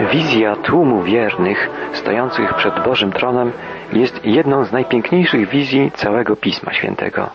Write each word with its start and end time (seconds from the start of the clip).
Wizja 0.00 0.56
tłumu 0.56 1.02
wiernych 1.02 1.70
stojących 1.92 2.54
przed 2.54 2.84
Bożym 2.84 3.12
tronem 3.12 3.52
jest 3.92 4.24
jedną 4.24 4.64
z 4.64 4.72
najpiękniejszych 4.72 5.48
wizji 5.48 5.90
całego 5.94 6.36
Pisma 6.36 6.72
Świętego. 6.72 7.30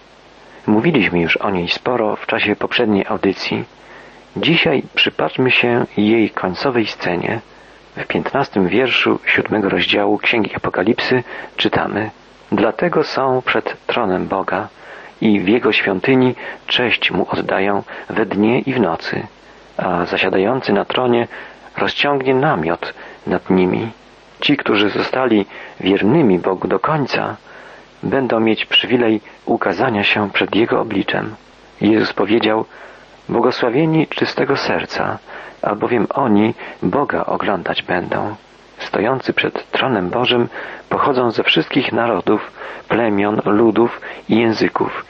Mówiliśmy 0.67 1.19
już 1.19 1.37
o 1.37 1.49
niej 1.49 1.67
sporo 1.67 2.15
w 2.15 2.25
czasie 2.25 2.55
poprzedniej 2.55 3.05
audycji. 3.07 3.63
Dzisiaj 4.37 4.83
przypatrzmy 4.95 5.51
się 5.51 5.85
jej 5.97 6.29
końcowej 6.29 6.87
scenie. 6.87 7.39
W 7.97 8.07
piętnastym 8.07 8.67
wierszu 8.67 9.19
siódmego 9.25 9.69
rozdziału 9.69 10.17
Księgi 10.17 10.55
Apokalipsy 10.55 11.23
czytamy 11.57 12.09
Dlatego 12.51 13.03
są 13.03 13.41
przed 13.45 13.85
tronem 13.87 14.27
Boga 14.27 14.67
i 15.21 15.39
w 15.39 15.47
Jego 15.47 15.71
świątyni 15.71 16.35
cześć 16.67 17.11
Mu 17.11 17.27
oddają 17.29 17.83
we 18.09 18.25
dnie 18.25 18.59
i 18.59 18.73
w 18.73 18.79
nocy, 18.79 19.27
a 19.77 20.05
zasiadający 20.05 20.73
na 20.73 20.85
tronie 20.85 21.27
rozciągnie 21.77 22.33
namiot 22.33 22.93
nad 23.27 23.49
nimi. 23.49 23.91
Ci, 24.41 24.57
którzy 24.57 24.89
zostali 24.89 25.45
wiernymi 25.79 26.39
Bogu 26.39 26.67
do 26.67 26.79
końca, 26.79 27.37
będą 28.03 28.39
mieć 28.39 28.65
przywilej 28.65 29.21
ukazania 29.45 30.03
się 30.03 30.29
przed 30.29 30.55
Jego 30.55 30.81
obliczem. 30.81 31.35
Jezus 31.81 32.13
powiedział, 32.13 32.65
błogosławieni 33.29 34.07
czystego 34.07 34.57
serca, 34.57 35.17
albowiem 35.61 36.07
oni 36.13 36.53
Boga 36.83 37.25
oglądać 37.25 37.83
będą. 37.83 38.35
Stojący 38.77 39.33
przed 39.33 39.71
tronem 39.71 40.09
Bożym 40.09 40.49
pochodzą 40.89 41.31
ze 41.31 41.43
wszystkich 41.43 41.93
narodów, 41.93 42.51
plemion, 42.87 43.41
ludów 43.45 44.01
i 44.29 44.37
języków. 44.37 45.05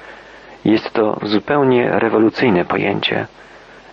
Jest 0.65 0.93
to 0.93 1.19
zupełnie 1.23 1.89
rewolucyjne 1.91 2.65
pojęcie. 2.65 3.27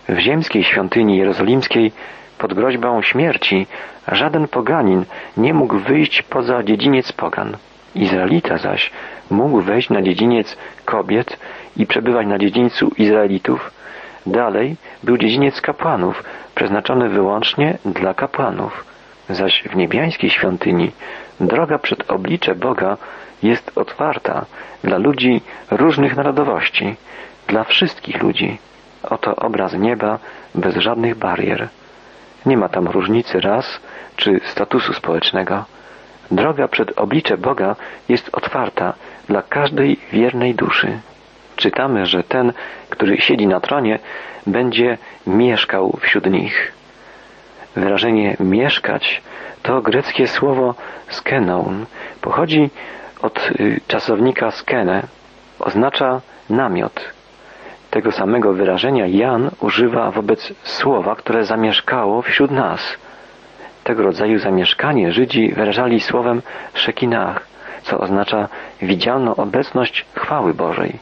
W 0.09 0.17
ziemskiej 0.19 0.63
świątyni 0.63 1.17
jerozolimskiej 1.17 1.91
pod 2.39 2.53
groźbą 2.53 3.01
śmierci 3.01 3.67
żaden 4.07 4.47
poganin 4.47 5.05
nie 5.37 5.53
mógł 5.53 5.77
wyjść 5.79 6.21
poza 6.21 6.63
dziedziniec 6.63 7.11
pogan. 7.11 7.57
Izraelita 7.95 8.57
zaś 8.57 8.91
mógł 9.29 9.61
wejść 9.61 9.89
na 9.89 10.01
dziedziniec 10.01 10.57
kobiet 10.85 11.39
i 11.77 11.85
przebywać 11.85 12.27
na 12.27 12.37
dziedzińcu 12.39 12.91
Izraelitów. 12.97 13.71
Dalej 14.25 14.75
był 15.03 15.17
dziedziniec 15.17 15.61
kapłanów, 15.61 16.23
przeznaczony 16.55 17.09
wyłącznie 17.09 17.77
dla 17.85 18.13
kapłanów. 18.13 18.85
Zaś 19.29 19.63
w 19.63 19.75
niebiańskiej 19.75 20.29
świątyni 20.29 20.91
droga 21.39 21.79
przed 21.79 22.11
oblicze 22.11 22.55
Boga 22.55 22.97
jest 23.43 23.71
otwarta 23.75 24.45
dla 24.83 24.97
ludzi 24.97 25.41
różnych 25.71 26.15
narodowości, 26.15 26.95
dla 27.47 27.63
wszystkich 27.63 28.23
ludzi. 28.23 28.57
Oto 29.03 29.35
obraz 29.35 29.73
nieba 29.73 30.19
bez 30.55 30.75
żadnych 30.75 31.15
barier. 31.15 31.67
Nie 32.45 32.57
ma 32.57 32.69
tam 32.69 32.87
różnicy 32.87 33.41
ras 33.41 33.79
czy 34.15 34.39
statusu 34.45 34.93
społecznego. 34.93 35.65
Droga 36.31 36.67
przed 36.67 36.99
oblicze 36.99 37.37
Boga 37.37 37.75
jest 38.09 38.29
otwarta 38.31 38.93
dla 39.27 39.41
każdej 39.41 39.99
wiernej 40.13 40.55
duszy. 40.55 40.99
Czytamy, 41.55 42.05
że 42.05 42.23
ten, 42.23 42.53
który 42.89 43.21
siedzi 43.21 43.47
na 43.47 43.59
tronie, 43.59 43.99
będzie 44.47 44.97
mieszkał 45.27 45.97
wśród 46.01 46.25
nich. 46.25 46.71
Wyrażenie 47.75 48.37
mieszkać 48.39 49.21
to 49.63 49.81
greckie 49.81 50.27
słowo 50.27 50.75
skenon. 51.09 51.85
Pochodzi 52.21 52.69
od 53.21 53.51
y, 53.59 53.81
czasownika 53.87 54.51
skene. 54.51 55.03
Oznacza 55.59 56.21
namiot. 56.49 57.18
Tego 57.89 58.11
samego 58.11 58.53
wyrażenia 58.53 59.07
Jan 59.07 59.49
używa 59.59 60.11
wobec 60.11 60.53
słowa, 60.63 61.15
które 61.15 61.45
zamieszkało 61.45 62.21
wśród 62.21 62.51
nas. 62.51 62.97
Tego 63.83 64.03
rodzaju 64.03 64.39
zamieszkanie 64.39 65.11
Żydzi 65.11 65.51
wyrażali 65.51 65.99
słowem 65.99 66.41
szekinach, 66.73 67.47
co 67.83 67.99
oznacza 67.99 68.47
widzialną 68.81 69.35
obecność 69.35 70.05
chwały 70.15 70.53
Bożej. 70.53 70.99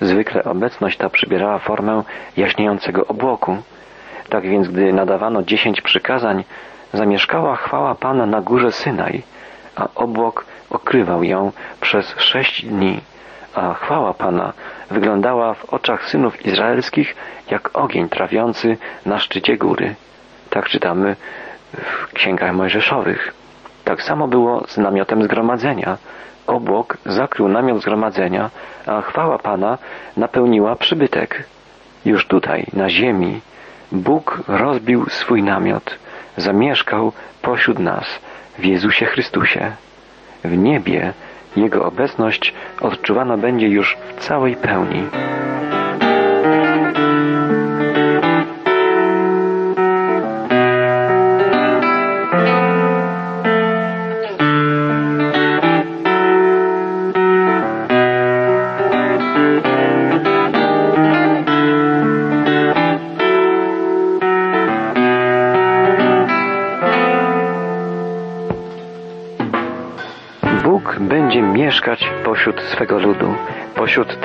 Zwykle 0.00 0.44
obecność 0.44 0.96
ta 0.98 1.08
przybierała 1.08 1.58
formę 1.58 2.02
jaśniejącego 2.36 3.06
obłoku. 3.06 3.56
Tak 4.28 4.48
więc, 4.48 4.68
gdy 4.68 4.92
nadawano 4.92 5.42
dziesięć 5.42 5.80
przykazań, 5.80 6.44
zamieszkała 6.92 7.56
chwała 7.56 7.94
Pana 7.94 8.26
na 8.26 8.40
górze 8.40 8.72
Synaj, 8.72 9.22
a 9.76 9.88
obłok 9.94 10.46
okrywał 10.70 11.24
ją 11.24 11.52
przez 11.80 12.14
sześć 12.18 12.66
dni, 12.66 13.00
a 13.54 13.74
chwała 13.74 14.14
Pana 14.14 14.52
wyglądała 14.90 15.54
w 15.54 15.64
oczach 15.64 16.08
synów 16.08 16.46
izraelskich 16.46 17.16
jak 17.50 17.78
ogień 17.78 18.08
trawiący 18.08 18.76
na 19.06 19.18
szczycie 19.18 19.56
góry. 19.56 19.94
Tak 20.50 20.68
czytamy 20.68 21.16
w 21.72 22.12
księgach 22.12 22.54
mojżeszowych. 22.54 23.34
Tak 23.84 24.02
samo 24.02 24.28
było 24.28 24.64
z 24.68 24.76
namiotem 24.78 25.22
zgromadzenia. 25.22 25.98
Obłok 26.46 26.98
zakrył 27.06 27.48
namiot 27.48 27.82
zgromadzenia, 27.82 28.50
a 28.86 29.00
chwała 29.00 29.38
Pana 29.38 29.78
napełniła 30.16 30.76
przybytek. 30.76 31.44
Już 32.04 32.26
tutaj, 32.26 32.66
na 32.72 32.90
ziemi, 32.90 33.40
Bóg 33.92 34.42
rozbił 34.48 35.06
swój 35.08 35.42
namiot, 35.42 35.98
zamieszkał 36.36 37.12
pośród 37.42 37.78
nas 37.78 38.04
w 38.58 38.64
Jezusie 38.64 39.06
Chrystusie. 39.06 39.72
W 40.44 40.56
niebie 40.56 41.12
Jego 41.56 41.84
obecność 41.84 42.54
odczuwana 42.80 43.36
będzie 43.36 43.68
już 43.68 43.96
w 44.16 44.20
całej 44.20 44.56
pełni. 44.56 45.02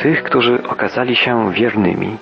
Tych, 0.01 0.23
którzy 0.23 0.63
okazali 0.67 1.15
się 1.15 1.53
wiernymi. 1.53 2.17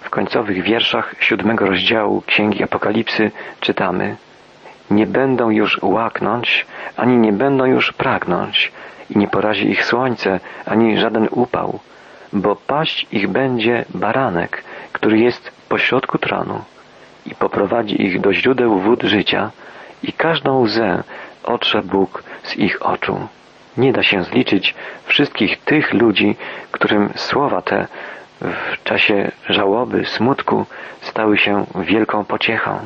W 0.00 0.10
końcowych 0.10 0.62
wierszach 0.62 1.14
siódmego 1.20 1.66
rozdziału 1.66 2.22
Księgi 2.26 2.62
Apokalipsy 2.62 3.30
czytamy 3.60 4.16
Nie 4.90 5.06
będą 5.06 5.50
już 5.50 5.82
łaknąć, 5.82 6.66
ani 6.96 7.16
nie 7.16 7.32
będą 7.32 7.64
już 7.64 7.92
pragnąć, 7.92 8.72
i 9.10 9.18
nie 9.18 9.28
porazi 9.28 9.70
ich 9.70 9.84
słońce, 9.84 10.40
ani 10.66 10.98
żaden 10.98 11.28
upał, 11.30 11.78
bo 12.32 12.56
paść 12.56 13.06
ich 13.12 13.28
będzie 13.28 13.84
baranek, 13.94 14.64
który 14.92 15.18
jest 15.18 15.52
pośrodku 15.68 16.18
tronu 16.18 16.64
i 17.26 17.34
poprowadzi 17.34 18.02
ich 18.02 18.20
do 18.20 18.34
źródeł 18.34 18.78
wód 18.78 19.02
życia 19.02 19.50
i 20.02 20.12
każdą 20.12 20.60
łzę 20.60 21.02
otrze 21.44 21.82
Bóg 21.82 22.22
z 22.42 22.56
ich 22.56 22.86
oczu. 22.86 23.18
Nie 23.78 23.92
da 23.92 24.02
się 24.02 24.22
zliczyć 24.22 24.74
wszystkich 25.04 25.60
tych 25.60 25.94
ludzi, 25.94 26.36
którym 26.70 27.08
słowa 27.16 27.62
te 27.62 27.86
w 28.40 28.82
czasie 28.84 29.30
żałoby, 29.48 30.04
smutku 30.04 30.66
stały 31.00 31.38
się 31.38 31.66
wielką 31.74 32.24
pociechą. 32.24 32.78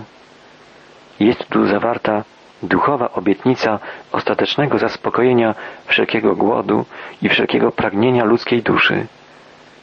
Jest 1.20 1.48
tu 1.48 1.66
zawarta 1.66 2.24
duchowa 2.62 3.12
obietnica 3.12 3.78
ostatecznego 4.12 4.78
zaspokojenia 4.78 5.54
wszelkiego 5.86 6.36
głodu 6.36 6.84
i 7.22 7.28
wszelkiego 7.28 7.72
pragnienia 7.72 8.24
ludzkiej 8.24 8.62
duszy. 8.62 9.06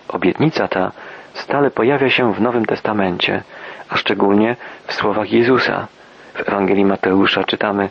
Obietnica 0.08 0.68
ta 0.68 0.92
stale 1.34 1.72
pojawia 1.72 2.09
się 2.09 2.34
w 2.34 2.42
Nowym 2.42 2.66
Testamencie, 2.66 3.44
a 3.90 3.98
szczególnie 3.98 4.56
w 4.88 4.94
słowach 4.94 5.31
Jezusa. 5.31 5.88
W 6.34 6.48
Ewangelii 6.48 6.86
Mateusza 6.86 7.44
czytamy 7.44 7.90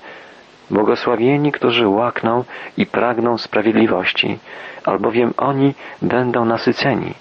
Błogosławieni, 0.71 1.53
którzy 1.53 1.89
łakną 1.89 2.45
i 2.77 2.87
pragną 2.87 3.39
sprawiedliwości, 3.39 4.39
albowiem 4.85 5.35
oni 5.37 5.75
będą 6.03 6.45
nasyceni. 6.45 7.15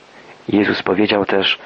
Jezus 0.50 0.84
powiedział 0.84 1.26
też, 1.26 1.60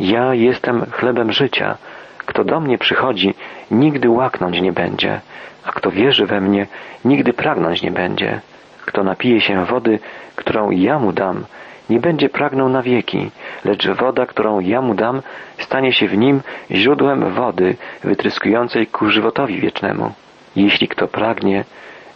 ja 0.00 0.34
jestem 0.34 0.86
chlebem 0.90 1.32
życia. 1.32 1.76
Kto 2.18 2.44
do 2.44 2.60
mnie 2.60 2.78
przychodzi, 2.78 3.34
nigdy 3.70 4.10
łaknąć 4.10 4.60
nie 4.60 4.72
będzie, 4.72 5.20
a 5.64 5.72
kto 5.72 5.90
wierzy 5.90 6.26
we 6.26 6.40
mnie, 6.40 6.66
nigdy 7.04 7.32
pragnąć 7.32 7.82
nie 7.82 7.90
będzie. 7.90 8.40
Kto 8.86 9.04
napije 9.04 9.40
się 9.40 9.64
wody, 9.64 9.98
którą 10.36 10.70
ja 10.70 10.98
mu 10.98 11.12
dam, 11.12 11.44
nie 11.90 12.00
będzie 12.00 12.28
pragnął 12.28 12.68
na 12.68 12.82
wieki, 12.82 13.30
lecz 13.64 13.88
woda, 13.88 14.26
którą 14.26 14.60
ja 14.60 14.80
mu 14.80 14.94
dam, 14.94 15.22
stanie 15.58 15.92
się 15.92 16.08
w 16.08 16.16
nim 16.16 16.40
źródłem 16.70 17.32
wody 17.32 17.76
wytryskującej 18.04 18.86
ku 18.86 19.10
żywotowi 19.10 19.60
wiecznemu. 19.60 20.12
Jeśli 20.56 20.88
kto 20.88 21.08
pragnie, 21.08 21.64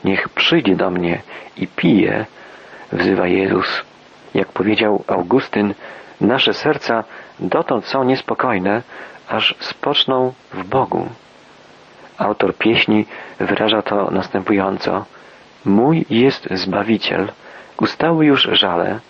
niech 0.04 0.28
przyjdzie 0.28 0.76
do 0.76 0.90
mnie 0.90 1.22
i 1.56 1.66
pije, 1.66 2.26
wzywa 2.92 3.26
Jezus. 3.26 3.82
Jak 4.34 4.48
powiedział 4.48 5.04
Augustyn, 5.06 5.74
nasze 6.20 6.54
serca 6.54 7.04
dotąd 7.40 7.86
są 7.86 8.04
niespokojne, 8.04 8.82
aż 9.28 9.54
spoczną 9.60 10.32
w 10.52 10.64
Bogu. 10.64 11.08
Autor 12.18 12.56
pieśni 12.56 13.06
wyraża 13.40 13.82
to 13.82 14.10
następująco. 14.10 15.04
Mój 15.64 16.06
jest 16.10 16.48
Zbawiciel, 16.50 17.28
ustały 17.80 18.26
już 18.26 18.48
żale, 18.52 19.00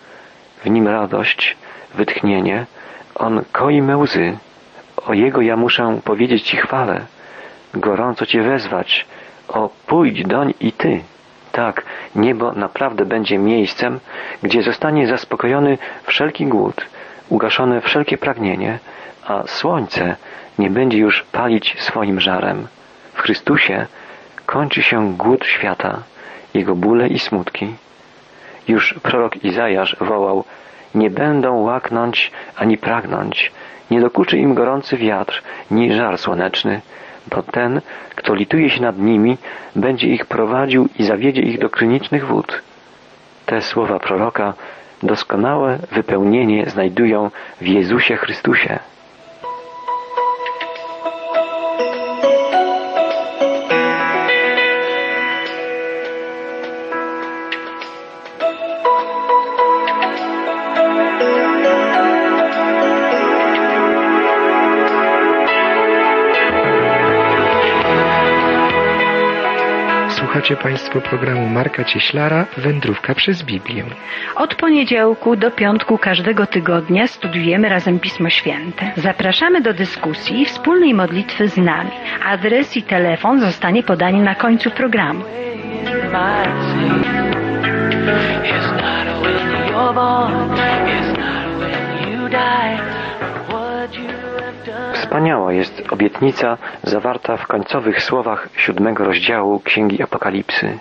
w 0.65 0.71
nim 0.71 0.89
radość, 0.89 1.57
wytchnienie, 1.95 2.67
on 3.15 3.45
koi 3.53 3.83
me 3.83 3.97
łzy. 3.97 4.39
O 5.07 5.15
Jego 5.15 5.41
ja 5.41 5.57
muszę 5.57 6.01
powiedzieć 6.05 6.43
Ci 6.43 6.57
chwalę, 6.57 7.07
gorąco 7.75 8.27
Cię 8.27 8.43
wezwać, 8.43 9.07
o 9.49 9.71
pójdź 9.87 10.23
doń 10.23 10.55
i 10.61 10.73
Ty. 10.73 11.01
Tak, 11.53 11.83
niebo 12.15 12.53
naprawdę 12.53 13.05
będzie 13.05 13.39
miejscem, 13.39 14.01
gdzie 14.43 14.63
zostanie 14.63 15.07
zaspokojony 15.07 15.79
wszelki 16.03 16.47
głód, 16.47 16.87
ugaszone 17.29 17.81
wszelkie 17.81 18.19
pragnienie, 18.19 18.79
a 19.27 19.47
słońce 19.47 20.17
nie 20.59 20.71
będzie 20.71 20.99
już 20.99 21.23
palić 21.23 21.77
swoim 21.79 22.21
żarem. 22.21 22.67
W 23.15 23.21
Chrystusie 23.21 23.87
kończy 24.47 24.83
się 24.83 25.17
głód 25.17 25.47
świata, 25.47 26.03
jego 26.55 26.75
bóle 26.75 27.09
i 27.09 27.19
smutki. 27.19 27.75
Już 28.69 28.95
prorok 29.03 29.45
Izajasz 29.45 29.97
wołał, 30.01 30.45
nie 30.95 31.11
będą 31.11 31.61
łaknąć 31.61 32.31
ani 32.57 32.79
pragnąć, 32.79 33.53
nie 33.91 34.01
dokuczy 34.01 34.39
im 34.39 34.55
gorący 34.55 34.97
wiatr, 34.97 35.43
ni 35.71 35.93
żar 35.93 36.19
słoneczny, 36.19 36.81
bo 37.27 37.43
ten, 37.43 37.81
kto 38.15 38.35
lituje 38.35 38.71
się 38.71 38.83
nad 38.83 38.99
nimi, 38.99 39.39
będzie 39.77 40.09
ich 40.09 40.27
prowadził 40.27 40.89
i 40.99 41.05
zawiedzie 41.05 41.43
ich 41.43 41.59
do 41.59 41.71
krynicznych 41.71 42.27
wód. 42.27 42.63
Te 43.47 43.63
słowa 43.63 43.99
proroka 43.99 44.55
doskonałe 45.03 45.79
wypełnienie 45.93 46.71
znajdują 46.71 47.31
w 47.61 47.67
Jezusie 47.67 48.17
Chrystusie. 48.17 48.79
Słuchacie 70.39 70.63
Państwo 70.63 71.01
programu 71.01 71.47
Marka 71.49 71.85
Cieślara 71.85 72.47
Wędrówka 72.57 73.15
przez 73.15 73.43
Biblię. 73.43 73.85
Od 74.37 74.55
poniedziałku 74.55 75.37
do 75.37 75.51
piątku 75.51 75.99
każdego 75.99 76.47
tygodnia 76.47 77.07
studiujemy 77.07 77.69
razem 77.69 78.01
Pismo 78.01 78.31
Święte. 78.31 78.93
Zapraszamy 78.97 79.61
do 79.61 79.75
dyskusji 79.75 80.41
i 80.41 80.45
wspólnej 80.45 80.95
modlitwy 80.95 81.49
z 81.49 81.57
nami. 81.57 81.91
Adres 82.25 82.77
i 82.77 82.83
telefon 82.83 83.41
zostanie 83.41 83.83
podany 83.83 84.23
na 84.23 84.35
końcu 84.35 84.71
programu. 84.71 85.25
Wspaniała 95.09 95.53
jest 95.53 95.83
obietnica 95.91 96.59
zawarta 96.83 97.37
w 97.37 97.47
końcowych 97.47 98.03
słowach 98.03 98.49
siódmego 98.57 99.05
rozdziału 99.05 99.61
Księgi 99.61 100.03
Apokalipsy. 100.03 100.79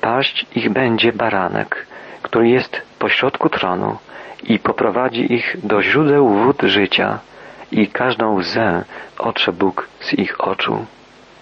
Paść 0.00 0.46
ich 0.54 0.70
będzie 0.70 1.12
baranek, 1.12 1.86
który 2.22 2.48
jest 2.48 2.82
pośrodku 2.98 3.48
tronu 3.48 3.98
i 4.42 4.58
poprowadzi 4.58 5.32
ich 5.34 5.56
do 5.62 5.82
źródeł 5.82 6.28
wód 6.28 6.62
życia 6.62 7.18
i 7.72 7.88
każdą 7.88 8.34
łzę 8.34 8.84
otrze 9.18 9.52
Bóg 9.52 9.88
z 10.00 10.12
ich 10.14 10.40
oczu. 10.40 10.86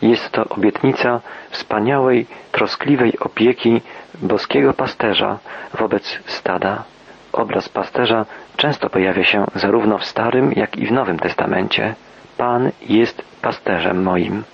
Jest 0.03 0.31
to 0.31 0.45
obietnica 0.45 1.21
wspaniałej, 1.51 2.27
troskliwej 2.53 3.19
opieki 3.19 3.81
boskiego 4.23 4.75
pasterza 4.75 5.39
wobec 5.75 6.19
stada. 6.27 6.85
Obraz 7.33 7.69
pasterza 7.69 8.27
często 8.57 8.91
pojawia 8.91 9.25
się 9.25 9.45
zarówno 9.55 9.99
w 9.99 10.05
Starym, 10.05 10.53
jak 10.53 10.77
i 10.77 10.87
w 10.87 10.93
Nowym 10.93 11.19
Testamencie. 11.19 11.95
Pan 12.37 12.71
jest 12.81 13.23
pasterzem 13.43 14.03
moim. 14.03 14.45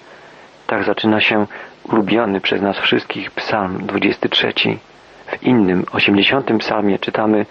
Tak 0.67 0.85
zaczyna 0.85 1.21
się 1.21 1.47
ulubiony 1.85 2.41
przez 2.41 2.63
nas 2.63 2.79
wszystkich 2.79 3.31
psalm 3.31 3.87
23. 3.87 4.53
W 5.27 5.43
innym, 5.43 5.85
80. 5.93 6.51
psalmie 6.59 6.99
czytamy 6.99 7.47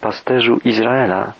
pasterzu 0.00 0.60
Izraela. 0.64 1.32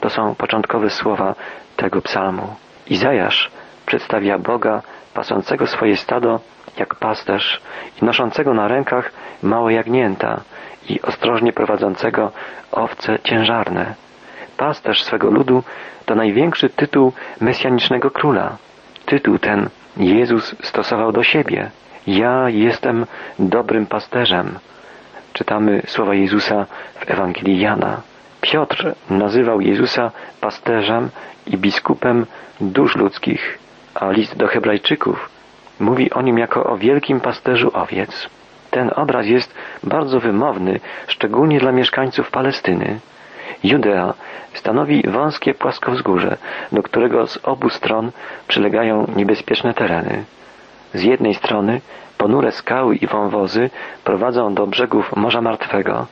To 0.00 0.10
są 0.10 0.34
początkowe 0.34 0.90
słowa 0.90 1.34
tego 1.76 2.02
psalmu. 2.02 2.54
Izajasz 2.86 3.50
przedstawia 3.86 4.38
Boga 4.38 4.82
pasącego 5.14 5.66
swoje 5.66 5.96
stado 5.96 6.40
jak 6.78 6.94
pasterz 6.94 7.60
i 8.02 8.04
noszącego 8.04 8.54
na 8.54 8.68
rękach 8.68 9.12
małe 9.42 9.72
jagnięta 9.72 10.40
i 10.88 11.02
ostrożnie 11.02 11.52
prowadzącego 11.52 12.32
owce 12.72 13.18
ciężarne. 13.24 13.94
Pasterz 14.56 15.02
swego 15.02 15.30
ludu 15.30 15.62
to 16.06 16.14
największy 16.14 16.68
tytuł 16.68 17.12
mesjanicznego 17.40 18.10
króla. 18.10 18.56
Tytuł 19.06 19.38
ten 19.38 19.68
Jezus 19.96 20.54
stosował 20.62 21.12
do 21.12 21.22
siebie. 21.22 21.70
Ja 22.06 22.48
jestem 22.48 23.06
dobrym 23.38 23.86
pasterzem. 23.86 24.58
Czytamy 25.32 25.82
słowa 25.86 26.14
Jezusa 26.14 26.66
w 26.94 27.10
Ewangelii 27.10 27.60
Jana. 27.60 28.00
Piotr 28.40 28.94
nazywał 29.10 29.60
Jezusa 29.60 30.10
pasterzem 30.40 31.10
i 31.46 31.58
biskupem 31.58 32.26
dusz 32.60 32.96
ludzkich, 32.96 33.58
a 33.94 34.10
list 34.10 34.36
do 34.36 34.46
Hebrajczyków 34.46 35.28
mówi 35.80 36.10
o 36.10 36.22
nim 36.22 36.38
jako 36.38 36.64
o 36.64 36.76
wielkim 36.76 37.20
pasterzu 37.20 37.70
owiec. 37.74 38.28
Ten 38.70 38.90
obraz 38.96 39.26
jest 39.26 39.54
bardzo 39.84 40.20
wymowny, 40.20 40.80
szczególnie 41.06 41.60
dla 41.60 41.72
mieszkańców 41.72 42.30
Palestyny. 42.30 43.00
Judea 43.64 44.14
stanowi 44.54 45.02
wąskie 45.08 45.54
płaskowzgórze, 45.54 46.36
do 46.72 46.82
którego 46.82 47.26
z 47.26 47.38
obu 47.42 47.70
stron 47.70 48.10
przylegają 48.48 49.06
niebezpieczne 49.16 49.74
tereny. 49.74 50.24
Z 50.94 51.02
jednej 51.02 51.34
strony 51.34 51.80
ponure 52.18 52.52
skały 52.52 52.96
i 52.96 53.06
wąwozy 53.06 53.70
prowadzą 54.04 54.54
do 54.54 54.66
brzegów 54.66 55.16
Morza 55.16 55.40
Martwego, 55.40 56.06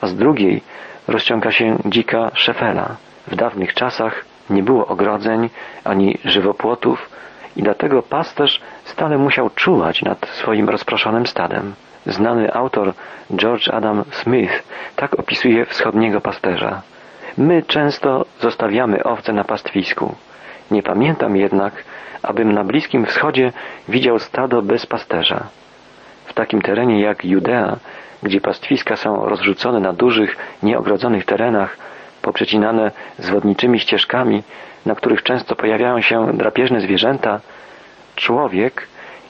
a 0.00 0.06
z 0.06 0.14
drugiej 0.14 0.62
rozciąga 1.08 1.50
się 1.50 1.78
dzika 1.84 2.30
szefela. 2.34 2.96
W 3.26 3.36
dawnych 3.36 3.74
czasach 3.74 4.24
nie 4.50 4.62
było 4.62 4.86
ogrodzeń 4.86 5.50
ani 5.84 6.18
żywopłotów 6.24 7.10
i 7.56 7.62
dlatego 7.62 8.02
pasterz 8.02 8.60
stale 8.84 9.18
musiał 9.18 9.50
czuwać 9.50 10.02
nad 10.02 10.28
swoim 10.28 10.68
rozproszonym 10.68 11.26
stadem. 11.26 11.74
Znany 12.06 12.54
autor 12.54 12.92
George 13.30 13.68
Adam 13.68 14.04
Smith 14.10 14.62
tak 14.96 15.14
opisuje 15.18 15.64
wschodniego 15.64 16.20
pasterza. 16.20 16.82
My 17.38 17.62
często 17.62 18.24
zostawiamy 18.40 19.04
owce 19.04 19.32
na 19.32 19.44
pastwisku. 19.44 20.14
Nie 20.70 20.82
pamiętam 20.82 21.36
jednak, 21.36 21.84
abym 22.22 22.52
na 22.52 22.64
Bliskim 22.64 23.06
Wschodzie 23.06 23.52
widział 23.88 24.18
stado 24.18 24.62
bez 24.62 24.86
pasterza. 24.86 25.46
W 26.26 26.32
takim 26.32 26.62
terenie 26.62 27.00
jak 27.00 27.24
Judea, 27.24 27.76
gdzie 28.22 28.40
pastwiska 28.40 28.96
są 28.96 29.24
rozrzucone 29.24 29.80
na 29.80 29.92
dużych, 29.92 30.36
nieogrodzonych 30.62 31.24
terenach, 31.24 31.76
poprzecinane 32.22 32.90
zwodniczymi 33.18 33.80
ścieżkami, 33.80 34.42
na 34.86 34.94
których 34.94 35.22
często 35.22 35.56
pojawiają 35.56 36.00
się 36.00 36.36
drapieżne 36.36 36.80
zwierzęta, 36.80 37.40
człowiek 38.16 38.88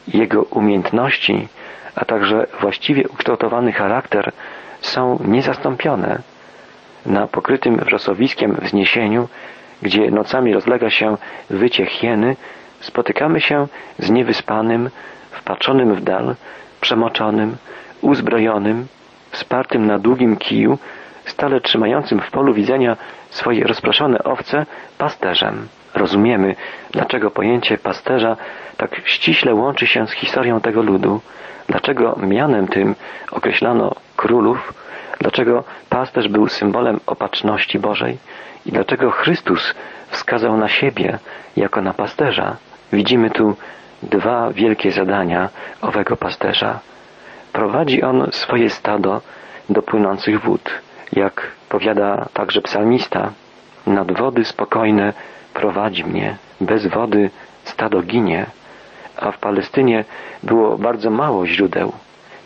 i 0.08 0.18
jego 0.18 0.42
umiejętności 0.42 1.48
a 1.96 2.04
także 2.04 2.46
właściwie 2.60 3.08
ukształtowany 3.08 3.72
charakter 3.72 4.32
są 4.80 5.18
niezastąpione. 5.24 6.18
Na 7.06 7.26
pokrytym 7.26 7.76
wrzosowiskiem 7.76 8.56
wzniesieniu, 8.62 9.28
gdzie 9.82 10.10
nocami 10.10 10.54
rozlega 10.54 10.90
się 10.90 11.16
wycie 11.50 11.86
hieny, 11.86 12.36
spotykamy 12.80 13.40
się 13.40 13.66
z 13.98 14.10
niewyspanym, 14.10 14.90
wpatrzonym 15.30 15.94
w 15.94 16.04
dal, 16.04 16.34
przemoczonym, 16.80 17.56
uzbrojonym, 18.00 18.86
wspartym 19.30 19.86
na 19.86 19.98
długim 19.98 20.36
kiju, 20.36 20.78
stale 21.24 21.60
trzymającym 21.60 22.20
w 22.20 22.30
polu 22.30 22.54
widzenia 22.54 22.96
swoje 23.30 23.64
rozproszone 23.64 24.24
owce 24.24 24.66
pasterzem. 24.98 25.68
Rozumiemy, 25.94 26.54
dlaczego 26.90 27.30
pojęcie 27.30 27.78
pasterza 27.78 28.36
tak 28.76 29.00
ściśle 29.04 29.54
łączy 29.54 29.86
się 29.86 30.06
z 30.06 30.12
historią 30.12 30.60
tego 30.60 30.82
ludu, 30.82 31.20
Dlaczego 31.68 32.16
mianem 32.22 32.68
tym 32.68 32.94
określano 33.30 33.94
królów? 34.16 34.74
Dlaczego 35.20 35.64
pasterz 35.88 36.28
był 36.28 36.48
symbolem 36.48 37.00
opatrzności 37.06 37.78
Bożej? 37.78 38.18
I 38.66 38.72
dlaczego 38.72 39.10
Chrystus 39.10 39.74
wskazał 40.08 40.56
na 40.56 40.68
siebie 40.68 41.18
jako 41.56 41.82
na 41.82 41.92
pasterza? 41.92 42.56
Widzimy 42.92 43.30
tu 43.30 43.56
dwa 44.02 44.50
wielkie 44.50 44.92
zadania 44.92 45.48
owego 45.82 46.16
pasterza. 46.16 46.80
Prowadzi 47.52 48.02
on 48.02 48.28
swoje 48.32 48.70
stado 48.70 49.20
do 49.70 49.82
płynących 49.82 50.40
wód. 50.40 50.70
Jak 51.12 51.52
powiada 51.68 52.26
także 52.32 52.60
psalmista, 52.60 53.32
nad 53.86 54.12
wody 54.12 54.44
spokojne 54.44 55.12
prowadzi 55.54 56.04
mnie, 56.04 56.36
bez 56.60 56.86
wody 56.86 57.30
stado 57.64 58.02
ginie. 58.02 58.46
A 59.16 59.32
w 59.32 59.38
Palestynie 59.38 60.04
było 60.42 60.78
bardzo 60.78 61.10
mało 61.10 61.46
źródeł. 61.46 61.92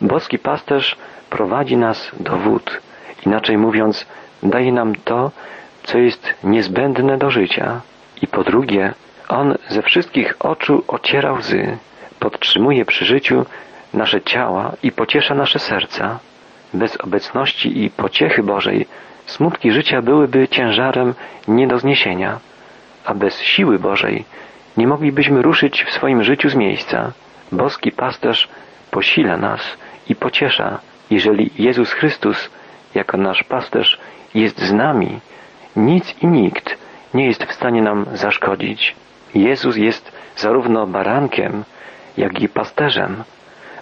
Boski 0.00 0.38
pasterz 0.38 0.96
prowadzi 1.30 1.76
nas 1.76 2.10
do 2.20 2.36
wód, 2.36 2.80
inaczej 3.26 3.58
mówiąc, 3.58 4.06
daje 4.42 4.72
nam 4.72 4.94
to, 4.94 5.30
co 5.82 5.98
jest 5.98 6.34
niezbędne 6.44 7.18
do 7.18 7.30
życia. 7.30 7.80
I 8.22 8.26
po 8.26 8.44
drugie, 8.44 8.94
On 9.28 9.54
ze 9.68 9.82
wszystkich 9.82 10.34
oczu 10.38 10.84
ociera 10.88 11.32
łzy, 11.32 11.78
podtrzymuje 12.18 12.84
przy 12.84 13.04
życiu 13.04 13.46
nasze 13.94 14.20
ciała 14.20 14.72
i 14.82 14.92
pociesza 14.92 15.34
nasze 15.34 15.58
serca. 15.58 16.18
Bez 16.74 16.96
obecności 16.96 17.84
i 17.84 17.90
pociechy 17.90 18.42
Bożej 18.42 18.86
smutki 19.26 19.72
życia 19.72 20.02
byłyby 20.02 20.48
ciężarem 20.48 21.14
nie 21.48 21.66
do 21.66 21.78
zniesienia, 21.78 22.38
a 23.04 23.14
bez 23.14 23.40
siły 23.40 23.78
Bożej 23.78 24.24
nie 24.76 24.86
moglibyśmy 24.86 25.42
ruszyć 25.42 25.84
w 25.84 25.92
swoim 25.92 26.24
życiu 26.24 26.48
z 26.48 26.54
miejsca. 26.54 27.12
Boski 27.52 27.92
pasterz 27.92 28.48
posila 28.90 29.36
nas 29.36 29.60
i 30.08 30.16
pociesza, 30.16 30.78
jeżeli 31.10 31.50
Jezus 31.58 31.92
Chrystus, 31.92 32.50
jako 32.94 33.16
nasz 33.16 33.42
pasterz, 33.42 33.98
jest 34.34 34.60
z 34.60 34.72
nami. 34.72 35.20
Nic 35.76 36.14
i 36.22 36.26
nikt 36.26 36.78
nie 37.14 37.26
jest 37.26 37.44
w 37.44 37.52
stanie 37.52 37.82
nam 37.82 38.06
zaszkodzić. 38.14 38.96
Jezus 39.34 39.76
jest 39.76 40.12
zarówno 40.36 40.86
barankiem, 40.86 41.64
jak 42.16 42.40
i 42.40 42.48
pasterzem. 42.48 43.24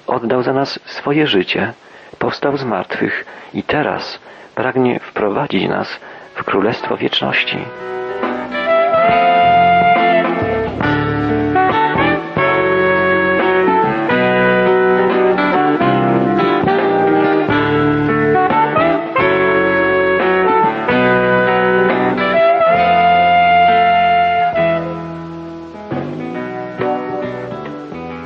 Oddał 0.06 0.42
za 0.42 0.52
nas 0.52 0.80
swoje 0.84 1.26
życie, 1.26 1.72
powstał 2.18 2.56
z 2.56 2.64
martwych 2.64 3.24
i 3.54 3.62
teraz 3.62 4.18
pragnie 4.54 5.00
wprowadzić 5.00 5.68
nas 5.68 6.00
w 6.34 6.44
Królestwo 6.44 6.96
Wieczności. 6.96 7.58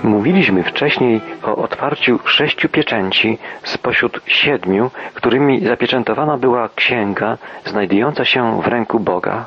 Mówiliśmy 0.02 0.62
wcześniej 0.62 1.20
o 1.42 1.56
otwarciu 1.56 2.18
sześciu 2.24 2.68
pieczęci 2.68 3.38
spośród 3.62 4.20
siedmiu, 4.26 4.90
którymi 5.14 5.60
zapieczętowana 5.60 6.36
była 6.36 6.68
księga 6.74 7.38
znajdująca 7.64 8.24
się 8.24 8.62
w 8.62 8.66
ręku 8.66 9.00
Boga. 9.00 9.46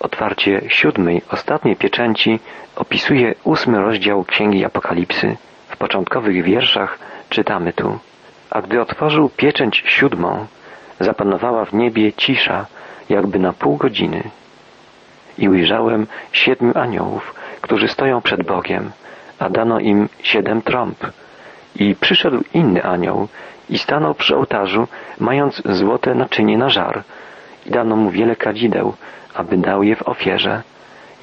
Otwarcie 0.00 0.62
siódmej, 0.68 1.22
ostatniej 1.30 1.76
pieczęci 1.76 2.40
opisuje 2.76 3.34
ósmy 3.44 3.80
rozdział 3.80 4.24
Księgi 4.24 4.64
Apokalipsy. 4.64 5.36
W 5.68 5.76
początkowych 5.76 6.44
wierszach 6.44 6.98
czytamy 7.28 7.72
tu. 7.72 7.98
A 8.50 8.62
gdy 8.62 8.80
otworzył 8.80 9.28
pieczęć 9.28 9.84
siódmą, 9.86 10.46
zapanowała 11.00 11.64
w 11.64 11.72
niebie 11.72 12.12
cisza, 12.12 12.66
jakby 13.08 13.38
na 13.38 13.52
pół 13.52 13.76
godziny. 13.76 14.22
I 15.38 15.48
ujrzałem 15.48 16.06
siedmiu 16.32 16.72
aniołów, 16.78 17.34
którzy 17.60 17.88
stoją 17.88 18.22
przed 18.22 18.42
Bogiem, 18.42 18.90
a 19.38 19.50
dano 19.50 19.80
im 19.80 20.08
siedem 20.22 20.62
trąb. 20.62 21.06
I 21.76 21.94
przyszedł 21.94 22.44
inny 22.54 22.84
anioł 22.84 23.28
i 23.70 23.78
stanął 23.78 24.14
przy 24.14 24.36
ołtarzu, 24.36 24.88
mając 25.20 25.62
złote 25.64 26.14
naczynie 26.14 26.58
na 26.58 26.68
żar. 26.68 27.02
I 27.66 27.70
dano 27.70 27.96
mu 27.96 28.10
wiele 28.10 28.36
kadzideł, 28.36 28.94
aby 29.34 29.56
dał 29.56 29.82
je 29.82 29.96
w 29.96 30.08
ofierze, 30.08 30.62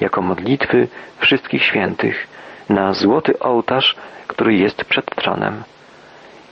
jako 0.00 0.22
modlitwy 0.22 0.88
wszystkich 1.18 1.64
świętych, 1.64 2.26
na 2.68 2.92
złoty 2.92 3.38
ołtarz, 3.38 3.96
który 4.26 4.54
jest 4.54 4.84
przed 4.84 5.14
tronem. 5.14 5.62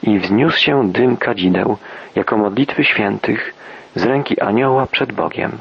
I 0.02 0.18
wzniósł 0.18 0.58
się 0.58 0.92
dym 0.92 1.16
kadzideł, 1.16 1.76
jako 2.14 2.36
modlitwy 2.36 2.84
świętych, 2.84 3.54
z 3.94 4.04
ręki 4.04 4.40
anioła 4.40 4.86
przed 4.86 5.12
Bogiem. 5.12 5.58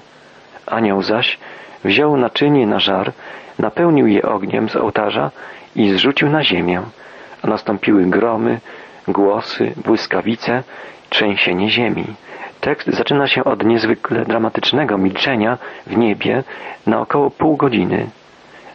Anioł 0.65 1.01
zaś 1.01 1.37
wziął 1.83 2.17
naczynie 2.17 2.67
na 2.67 2.79
żar, 2.79 3.11
napełnił 3.59 4.07
je 4.07 4.21
ogniem 4.21 4.69
z 4.69 4.75
ołtarza 4.75 5.31
i 5.75 5.89
zrzucił 5.89 6.29
na 6.29 6.43
ziemię, 6.43 6.81
a 7.41 7.47
nastąpiły 7.47 8.05
gromy, 8.05 8.59
głosy, 9.07 9.73
błyskawice, 9.85 10.63
trzęsienie 11.09 11.69
ziemi. 11.69 12.05
Tekst 12.61 12.87
zaczyna 12.87 13.27
się 13.27 13.43
od 13.43 13.65
niezwykle 13.65 14.25
dramatycznego 14.25 14.97
milczenia 14.97 15.57
w 15.87 15.97
niebie 15.97 16.43
na 16.87 17.01
około 17.01 17.31
pół 17.31 17.57
godziny. 17.57 18.09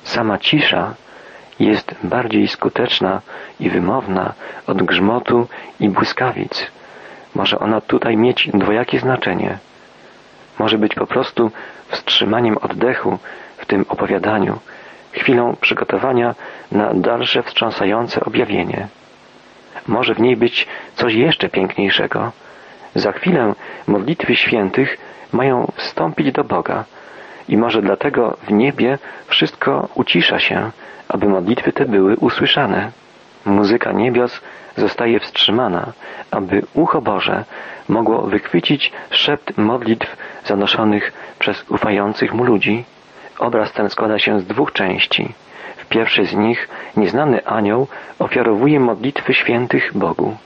Sama 0.05 0.38
cisza 0.38 0.95
jest 1.61 1.95
bardziej 2.03 2.49
skuteczna 2.49 3.21
i 3.61 3.71
wymowna 3.71 4.33
od 4.67 4.83
grzmotu 4.83 5.47
i 5.81 5.88
błyskawic. 5.88 6.67
Może 7.35 7.59
ona 7.59 7.81
tutaj 7.81 8.17
mieć 8.17 8.49
dwojakie 8.55 9.00
znaczenie. 9.00 9.59
Może 10.59 10.79
być 10.79 10.95
po 10.95 11.07
prostu 11.07 11.50
wstrzymaniem 11.88 12.59
oddechu 12.59 13.19
w 13.57 13.67
tym 13.67 13.85
opowiadaniu, 13.88 14.59
chwilą 15.12 15.57
przygotowania 15.61 16.35
na 16.73 16.95
dalsze 16.95 17.43
wstrząsające 17.43 18.21
objawienie. 18.21 18.89
Może 19.89 20.15
w 20.15 20.21
niej 20.21 20.37
być 20.37 20.67
coś 20.95 21.15
jeszcze 21.15 21.49
piękniejszego. 21.49 22.33
Za 22.95 23.13
chwilę 23.13 23.55
modlitwy 23.87 24.37
świętych 24.37 24.99
mają 25.33 25.73
wstąpić 25.77 26.33
do 26.33 26.45
Boga 26.45 26.85
i 27.49 27.57
może 27.57 27.83
dlatego 27.83 28.37
w 28.43 28.53
niebie 28.53 28.99
wszystko 29.27 29.89
ucisza 29.95 30.39
się, 30.39 30.71
aby 31.09 31.29
modlitwy 31.29 31.73
te 31.73 31.85
były 31.85 32.17
usłyszane. 32.17 32.91
Muzyka 33.45 33.93
niebios 33.93 34.41
zostaje 34.77 35.21
wstrzymana, 35.21 35.93
aby 36.31 36.63
ucho 36.75 37.01
Boże 37.01 37.45
mogło 37.89 38.23
wychwycić 38.23 38.93
szept 39.11 39.59
modlitw 39.59 40.17
zanoszonych 40.45 41.13
przez 41.39 41.71
ufających 41.71 42.35
mu 42.35 42.45
ludzi. 42.45 42.85
Obraz 43.39 43.73
ten 43.73 43.91
składa 43.91 44.19
się 44.19 44.41
z 44.41 44.47
dwóch 44.47 44.73
części. 44.73 45.35
W 45.76 45.87
pierwszej 45.87 46.26
z 46.26 46.35
nich 46.35 46.68
nieznany 46.97 47.47
anioł 47.47 47.87
ofiarowuje 48.18 48.80
modlitwy 48.80 49.35
świętych 49.35 49.90
Bogu. 49.95 50.37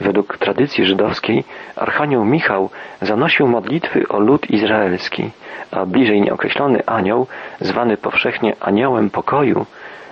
Według 0.00 0.38
tradycji 0.38 0.86
żydowskiej 0.86 1.44
Archanioł 1.76 2.24
Michał 2.24 2.70
zanosił 3.02 3.46
modlitwy 3.46 4.08
o 4.08 4.18
lud 4.18 4.50
izraelski, 4.50 5.30
a 5.70 5.86
bliżej 5.86 6.20
nieokreślony 6.20 6.86
anioł, 6.86 7.26
zwany 7.60 7.96
powszechnie 7.96 8.56
aniołem 8.60 9.10
pokoju, 9.10 9.66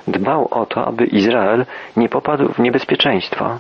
dbał 0.09 0.49
o 0.51 0.67
to, 0.67 0.87
aby 0.87 1.05
Izrael 1.05 1.67
nie 1.97 2.09
popadł 2.09 2.53
w 2.53 2.59
niebezpieczeństwo. 2.59 3.59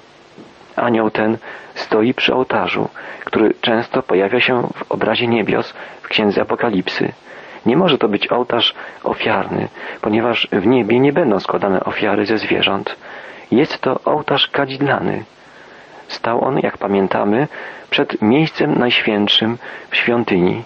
Anioł 0.76 1.10
ten 1.10 1.38
stoi 1.74 2.14
przy 2.14 2.34
ołtarzu, 2.34 2.88
który 3.24 3.54
często 3.60 4.02
pojawia 4.02 4.40
się 4.40 4.62
w 4.74 4.92
obrazie 4.92 5.26
niebios 5.26 5.74
w 6.02 6.08
Księdze 6.08 6.42
Apokalipsy. 6.42 7.12
Nie 7.66 7.76
może 7.76 7.98
to 7.98 8.08
być 8.08 8.32
ołtarz 8.32 8.74
ofiarny, 9.04 9.68
ponieważ 10.00 10.48
w 10.52 10.66
niebie 10.66 11.00
nie 11.00 11.12
będą 11.12 11.40
składane 11.40 11.84
ofiary 11.84 12.26
ze 12.26 12.38
zwierząt. 12.38 12.96
Jest 13.50 13.78
to 13.78 14.00
ołtarz 14.04 14.48
kadzidlany. 14.48 15.24
Stał 16.08 16.44
on, 16.44 16.58
jak 16.58 16.78
pamiętamy, 16.78 17.48
przed 17.90 18.22
miejscem 18.22 18.78
najświętszym 18.78 19.58
w 19.90 19.96
świątyni. 19.96 20.64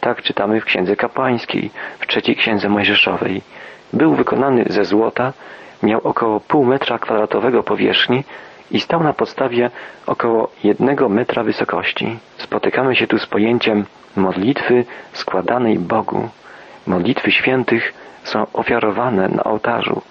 Tak 0.00 0.22
czytamy 0.22 0.60
w 0.60 0.64
Księdze 0.64 0.96
Kapłańskiej, 0.96 1.70
w 1.98 2.06
trzeciej 2.06 2.36
Księdze 2.36 2.68
Mojżeszowej. 2.68 3.42
Był 3.92 4.14
wykonany 4.14 4.64
ze 4.68 4.84
złota, 4.84 5.32
miał 5.82 6.00
około 6.04 6.40
pół 6.40 6.64
metra 6.64 6.98
kwadratowego 6.98 7.62
powierzchni 7.62 8.24
i 8.70 8.80
stał 8.80 9.02
na 9.02 9.12
podstawie 9.12 9.70
około 10.06 10.50
jednego 10.64 11.08
metra 11.08 11.42
wysokości. 11.42 12.18
Spotykamy 12.36 12.96
się 12.96 13.06
tu 13.06 13.18
z 13.18 13.26
pojęciem 13.26 13.84
modlitwy 14.16 14.84
składanej 15.12 15.78
Bogu. 15.78 16.28
Modlitwy 16.86 17.32
świętych 17.32 17.94
są 18.24 18.46
ofiarowane 18.52 19.28
na 19.28 19.44
ołtarzu 19.44 20.02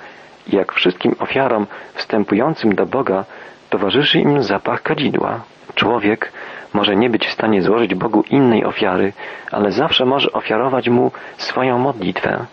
jak 0.53 0.73
wszystkim 0.73 1.15
ofiarom 1.19 1.67
wstępującym 1.93 2.75
do 2.75 2.85
Boga 2.85 3.25
towarzyszy 3.69 4.19
im 4.19 4.43
zapach 4.43 4.81
kadzidła. 4.81 5.39
Człowiek 5.75 6.31
może 6.73 6.95
nie 6.95 7.09
być 7.09 7.27
w 7.27 7.31
stanie 7.31 7.61
złożyć 7.61 7.95
Bogu 7.95 8.23
innej 8.29 8.65
ofiary, 8.65 9.13
ale 9.51 9.71
zawsze 9.71 10.05
może 10.05 10.31
ofiarować 10.31 10.89
Mu 10.89 11.11
swoją 11.37 11.79
modlitwę. 11.79 12.45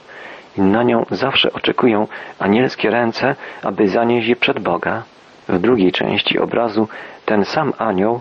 I 0.58 0.60
na 0.60 0.82
nią 0.82 1.06
zawsze 1.10 1.52
oczekują 1.52 2.08
anielskie 2.38 2.90
ręce, 2.90 3.36
aby 3.62 3.88
zanieść 3.88 4.28
je 4.28 4.36
przed 4.36 4.58
Boga. 4.58 5.02
W 5.48 5.58
drugiej 5.58 5.92
części 5.92 6.38
obrazu 6.38 6.88
ten 7.24 7.44
sam 7.44 7.72
anioł 7.78 8.20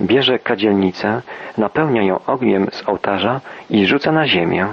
bierze 0.00 0.38
kadzielnicę, 0.38 1.22
napełnia 1.58 2.02
ją 2.02 2.24
ogniem 2.26 2.68
z 2.72 2.88
ołtarza 2.88 3.40
i 3.70 3.86
rzuca 3.86 4.12
na 4.12 4.26
ziemię. 4.26 4.66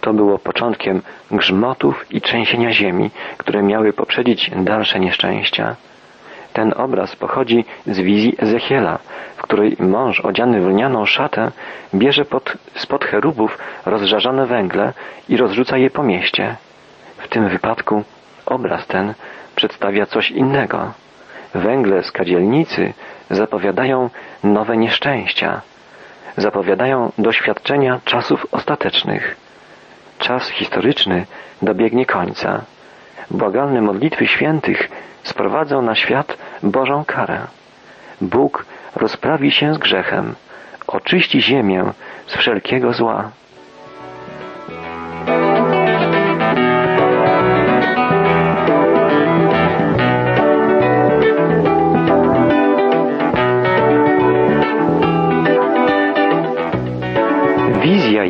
To 0.00 0.12
było 0.12 0.38
początkiem 0.38 1.02
grzmotów 1.30 2.06
i 2.10 2.20
trzęsienia 2.20 2.72
ziemi, 2.72 3.10
które 3.36 3.62
miały 3.62 3.92
poprzedzić 3.92 4.50
dalsze 4.56 5.00
nieszczęścia. 5.00 5.76
Ten 6.52 6.74
obraz 6.76 7.16
pochodzi 7.16 7.64
z 7.86 8.00
wizji 8.00 8.34
Ezechiela, 8.38 8.98
w 9.36 9.42
której 9.42 9.76
mąż 9.78 10.20
odziany 10.20 10.60
w 10.60 10.66
lnianą 10.66 11.06
szatę 11.06 11.50
bierze 11.94 12.24
pod, 12.24 12.56
spod 12.74 13.04
cherubów 13.04 13.58
rozżarzane 13.86 14.46
węgle 14.46 14.92
i 15.28 15.36
rozrzuca 15.36 15.76
je 15.76 15.90
po 15.90 16.02
mieście. 16.02 16.56
W 17.18 17.28
tym 17.28 17.48
wypadku 17.48 18.04
Obraz 18.46 18.86
ten 18.86 19.14
przedstawia 19.56 20.06
coś 20.06 20.30
innego. 20.30 20.92
Węgle 21.54 22.02
z 22.02 22.12
kadzielnicy 22.12 22.92
zapowiadają 23.30 24.10
nowe 24.44 24.76
nieszczęścia, 24.76 25.60
zapowiadają 26.36 27.12
doświadczenia 27.18 28.00
czasów 28.04 28.46
ostatecznych. 28.52 29.36
Czas 30.18 30.48
historyczny 30.48 31.26
dobiegnie 31.62 32.06
końca. 32.06 32.60
Błagalne 33.30 33.82
modlitwy 33.82 34.26
świętych 34.26 34.88
sprowadzą 35.22 35.82
na 35.82 35.94
świat 35.94 36.38
Bożą 36.62 37.04
karę. 37.04 37.38
Bóg 38.20 38.66
rozprawi 38.96 39.50
się 39.50 39.74
z 39.74 39.78
grzechem, 39.78 40.34
oczyści 40.86 41.42
ziemię 41.42 41.92
z 42.26 42.36
wszelkiego 42.36 42.92
zła. 42.92 43.30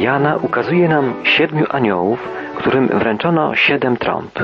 Jana 0.07 0.37
ukazuje 0.37 0.89
nam 0.89 1.15
siedmiu 1.25 1.67
aniołów, 1.71 2.29
którym 2.57 2.89
wręczono 2.89 3.55
siedem 3.55 3.97
trąb. 3.97 4.39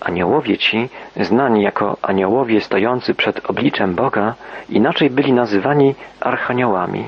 Aniołowie 0.00 0.58
ci, 0.58 0.88
znani 1.16 1.62
jako 1.62 1.96
aniołowie 2.02 2.60
stojący 2.60 3.14
przed 3.14 3.50
obliczem 3.50 3.94
Boga, 3.94 4.34
inaczej 4.68 5.10
byli 5.10 5.32
nazywani 5.32 5.94
archaniołami. 6.20 7.04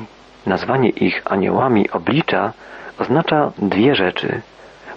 Nazwanie 0.47 0.89
ich 0.89 1.23
aniołami 1.25 1.91
oblicza 1.91 2.53
oznacza 2.99 3.53
dwie 3.59 3.95
rzeczy. 3.95 4.41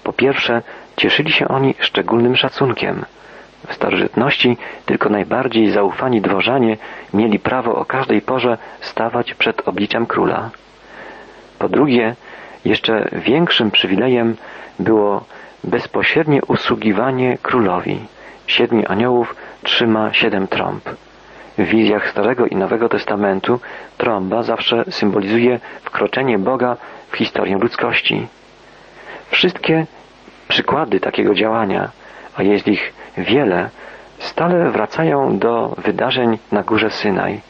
Po 0.03 0.13
pierwsze, 0.13 0.61
cieszyli 0.95 1.31
się 1.31 1.47
oni 1.47 1.75
szczególnym 1.79 2.35
szacunkiem. 2.35 3.05
W 3.67 3.73
starożytności 3.73 4.57
tylko 4.85 5.09
najbardziej 5.09 5.71
zaufani 5.71 6.21
dworzanie 6.21 6.77
mieli 7.13 7.39
prawo 7.39 7.75
o 7.75 7.85
każdej 7.85 8.21
porze 8.21 8.57
stawać 8.81 9.33
przed 9.33 9.67
obliczem 9.67 10.05
króla. 10.05 10.49
Po 11.59 11.69
drugie, 11.69 12.15
jeszcze 12.65 13.09
większym 13.11 13.71
przywilejem 13.71 14.35
było 14.79 15.23
bezpośrednie 15.63 16.41
usługiwanie 16.47 17.37
królowi. 17.41 17.99
Siedmiu 18.47 18.83
aniołów 18.87 19.35
trzyma 19.63 20.13
siedem 20.13 20.47
trąb. 20.47 20.89
W 21.57 21.63
wizjach 21.63 22.09
Starego 22.09 22.45
i 22.45 22.55
Nowego 22.55 22.89
Testamentu 22.89 23.59
trąba 23.97 24.43
zawsze 24.43 24.83
symbolizuje 24.89 25.59
wkroczenie 25.83 26.39
Boga 26.39 26.77
w 27.11 27.17
historię 27.17 27.57
ludzkości. 27.57 28.27
Wszystkie 29.29 29.85
przykłady 30.47 30.99
takiego 30.99 31.33
działania, 31.33 31.89
a 32.35 32.43
jest 32.43 32.67
ich 32.67 32.93
wiele, 33.17 33.69
stale 34.19 34.71
wracają 34.71 35.39
do 35.39 35.75
wydarzeń 35.77 36.37
na 36.51 36.63
górze 36.63 36.89
Synaj, 36.89 37.41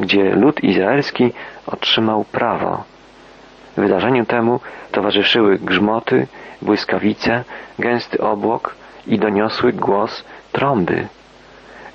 gdzie 0.00 0.30
lud 0.30 0.64
izraelski 0.64 1.32
otrzymał 1.66 2.24
prawo. 2.24 2.84
Wydarzeniu 3.76 4.26
temu 4.26 4.60
towarzyszyły 4.92 5.58
grzmoty, 5.58 6.26
błyskawice, 6.62 7.44
gęsty 7.78 8.20
obłok 8.20 8.74
i 9.06 9.18
doniosły 9.18 9.72
głos 9.72 10.24
trąby. 10.52 11.06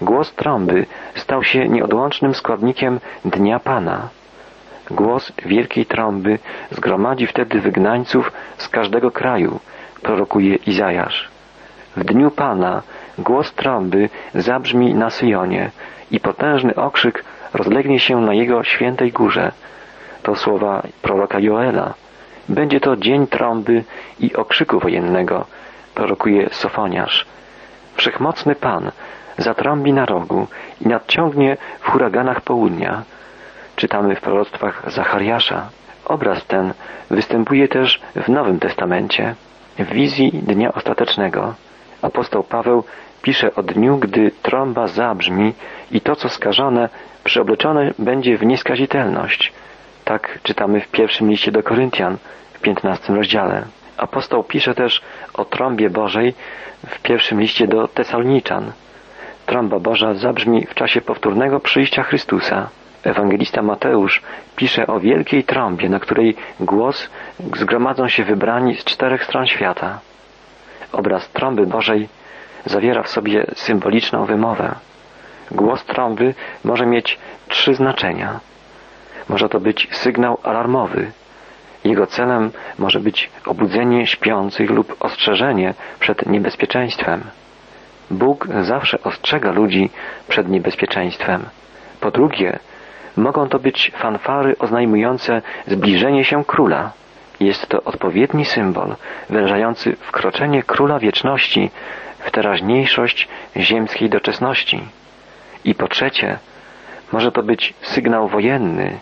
Głos 0.02 0.34
trąby 0.34 0.86
stał 1.16 1.44
się 1.44 1.70
nieodłącznym 1.70 2.34
składnikiem 2.34 3.00
Dnia 3.26 3.60
Pana. 3.60 4.10
Głos 4.92 5.32
wielkiej 5.46 5.86
trąby 5.86 6.40
zgromadzi 6.72 7.28
wtedy 7.28 7.60
wygnańców 7.60 8.32
z 8.58 8.70
każdego 8.70 9.12
kraju, 9.12 9.60
prorokuje 10.02 10.56
Izajasz. 10.56 11.30
W 11.98 12.04
Dniu 12.04 12.32
Pana 12.32 12.82
głos 13.18 13.54
trąby 13.54 14.10
zabrzmi 14.36 14.94
na 14.94 15.10
Syjonie 15.10 15.72
i 16.12 16.20
potężny 16.20 16.76
okrzyk 16.76 17.26
rozlegnie 17.54 18.00
się 18.00 18.22
na 18.22 18.34
jego 18.34 18.64
świętej 18.64 19.12
górze. 19.12 19.52
To 20.28 20.36
słowa 20.36 20.84
proroka 21.02 21.40
Joela. 21.40 21.94
Będzie 22.50 22.80
to 22.80 22.96
dzień 22.96 23.28
trąby 23.28 23.84
i 24.20 24.36
okrzyku 24.36 24.80
wojennego, 24.80 25.46
prorokuje 25.96 26.50
Sofoniarz. 26.52 27.26
Wszechmocny 27.96 28.56
Pan 28.56 28.92
zatrąbi 29.38 29.94
na 29.94 30.06
rogu 30.06 30.48
i 30.82 30.88
nadciągnie 30.88 31.58
w 31.80 31.90
huraganach 31.90 32.42
południa. 32.42 33.04
Czytamy 33.76 34.16
w 34.16 34.22
proroctwach 34.22 34.92
Zachariasza. 34.92 35.70
Obraz 36.06 36.46
ten 36.46 36.74
występuje 37.10 37.68
też 37.68 38.02
w 38.16 38.30
Nowym 38.30 38.60
Testamencie, 38.60 39.36
w 39.80 39.90
wizji 39.94 40.32
Dnia 40.34 40.74
Ostatecznego. 40.74 41.54
Apostoł 42.02 42.44
Paweł 42.44 42.84
pisze 43.22 43.56
o 43.56 43.64
dniu, 43.64 43.98
gdy 43.98 44.32
trąba 44.42 44.88
zabrzmi 44.88 45.54
i 45.92 46.02
to, 46.02 46.16
co 46.16 46.30
skażone, 46.30 46.90
przeobleczone 47.24 47.94
będzie 48.00 48.38
w 48.38 48.46
nieskazitelność. 48.46 49.54
Tak 50.08 50.40
czytamy 50.44 50.82
w 50.82 50.88
pierwszym 50.88 51.30
liście 51.30 51.52
do 51.52 51.64
Koryntian 51.64 52.18
w 52.54 52.60
piętnastym 52.60 53.16
rozdziale. 53.16 53.64
Apostoł 53.98 54.44
pisze 54.44 54.76
też 54.76 55.02
o 55.34 55.46
trąbie 55.46 55.90
Bożej 55.90 56.34
w 56.88 57.00
pierwszym 57.00 57.42
liście 57.42 57.68
do 57.68 57.88
Tesalniczan. 57.88 58.72
Trąba 59.46 59.80
Boża 59.80 60.14
zabrzmi 60.14 60.66
w 60.66 60.74
czasie 60.74 61.02
powtórnego 61.02 61.60
przyjścia 61.60 62.04
Chrystusa. 62.04 62.70
Ewangelista 63.04 63.62
Mateusz 63.62 64.22
pisze 64.56 64.88
o 64.88 65.00
wielkiej 65.00 65.44
trąbie, 65.44 65.90
na 65.90 66.00
której 66.00 66.36
głos 66.60 67.10
zgromadzą 67.56 68.08
się 68.08 68.24
wybrani 68.24 68.76
z 68.76 68.84
czterech 68.84 69.24
stron 69.24 69.48
świata. 69.48 70.00
Obraz 70.92 71.30
trąby 71.30 71.66
Bożej 71.66 72.10
zawiera 72.66 73.04
w 73.04 73.10
sobie 73.10 73.46
symboliczną 73.56 74.26
wymowę. 74.26 74.76
Głos 75.52 75.86
trąby 75.86 76.34
może 76.64 76.86
mieć 76.86 77.20
trzy 77.48 77.76
znaczenia. 77.76 78.40
Może 79.30 79.50
to 79.50 79.60
być 79.60 79.88
sygnał 79.92 80.38
alarmowy. 80.44 81.12
Jego 81.84 82.08
celem 82.08 82.52
może 82.80 83.00
być 83.00 83.30
obudzenie 83.46 84.08
śpiących 84.08 84.70
lub 84.70 84.96
ostrzeżenie 85.00 85.74
przed 86.00 86.26
niebezpieczeństwem. 86.26 87.24
Bóg 88.12 88.48
zawsze 88.62 89.04
ostrzega 89.04 89.52
ludzi 89.52 89.90
przed 90.28 90.50
niebezpieczeństwem. 90.50 91.44
Po 92.00 92.12
drugie, 92.12 92.60
mogą 93.18 93.50
to 93.50 93.60
być 93.60 93.92
fanfary 93.96 94.56
oznajmujące 94.60 95.42
zbliżenie 95.68 96.24
się 96.24 96.46
króla. 96.46 96.92
Jest 97.40 97.68
to 97.68 97.84
odpowiedni 97.84 98.46
symbol 98.46 98.96
wyrażający 99.30 99.96
wkroczenie 99.96 100.64
króla 100.64 101.00
wieczności 101.00 101.72
w 102.20 102.32
teraźniejszość 102.32 103.28
ziemskiej 103.58 104.10
doczesności. 104.10 104.82
I 105.66 105.76
po 105.76 105.88
trzecie, 105.88 106.40
może 107.12 107.32
to 107.32 107.44
być 107.44 107.74
sygnał 107.82 108.28
wojenny. 108.28 108.98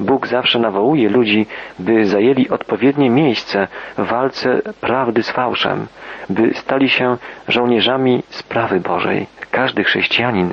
Bóg 0.00 0.26
zawsze 0.26 0.58
nawołuje 0.58 1.08
ludzi, 1.08 1.46
by 1.78 2.06
zajęli 2.06 2.48
odpowiednie 2.48 3.10
miejsce 3.10 3.68
w 3.98 4.06
walce 4.06 4.62
prawdy 4.80 5.22
z 5.22 5.30
fałszem, 5.30 5.86
by 6.30 6.54
stali 6.54 6.88
się 6.88 7.16
żołnierzami 7.48 8.22
sprawy 8.28 8.80
Bożej. 8.80 9.26
Każdy 9.50 9.84
chrześcijanin 9.84 10.52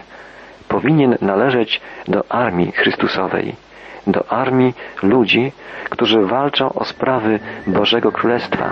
powinien 0.67 1.17
należeć 1.21 1.81
do 2.07 2.31
armii 2.31 2.71
Chrystusowej, 2.71 3.55
do 4.07 4.31
armii 4.31 4.73
ludzi, 5.03 5.51
którzy 5.89 6.21
walczą 6.21 6.73
o 6.73 6.85
sprawy 6.85 7.39
Bożego 7.67 8.11
Królestwa. 8.11 8.69